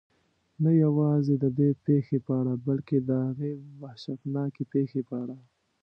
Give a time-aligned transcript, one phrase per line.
[0.63, 3.51] نه یوازې ددې پېښې په اړه بلکې د هغې
[3.81, 5.37] وحشتناکې پېښې په اړه.